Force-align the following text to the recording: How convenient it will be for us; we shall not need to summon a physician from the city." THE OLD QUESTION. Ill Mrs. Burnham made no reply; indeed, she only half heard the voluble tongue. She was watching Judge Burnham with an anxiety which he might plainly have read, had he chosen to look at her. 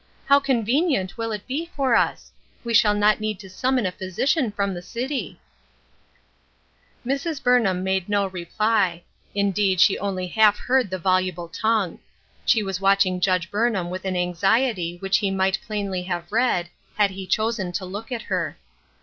How 0.25 0.39
convenient 0.39 1.11
it 1.11 1.17
will 1.19 1.37
be 1.45 1.69
for 1.75 1.93
us; 1.93 2.31
we 2.63 2.73
shall 2.73 2.95
not 2.95 3.19
need 3.19 3.39
to 3.39 3.51
summon 3.51 3.85
a 3.85 3.91
physician 3.91 4.51
from 4.51 4.73
the 4.73 4.81
city." 4.81 5.39
THE 7.05 7.11
OLD 7.11 7.21
QUESTION. 7.21 7.29
Ill 7.29 7.33
Mrs. 7.35 7.43
Burnham 7.43 7.83
made 7.83 8.09
no 8.09 8.25
reply; 8.25 9.03
indeed, 9.35 9.79
she 9.79 9.99
only 9.99 10.25
half 10.25 10.57
heard 10.57 10.89
the 10.89 10.97
voluble 10.97 11.49
tongue. 11.49 11.99
She 12.47 12.63
was 12.63 12.81
watching 12.81 13.19
Judge 13.21 13.51
Burnham 13.51 13.91
with 13.91 14.03
an 14.05 14.17
anxiety 14.17 14.97
which 14.97 15.19
he 15.19 15.29
might 15.29 15.61
plainly 15.67 16.01
have 16.01 16.31
read, 16.31 16.69
had 16.95 17.11
he 17.11 17.27
chosen 17.27 17.71
to 17.73 17.85
look 17.85 18.11
at 18.11 18.23
her. 18.23 18.57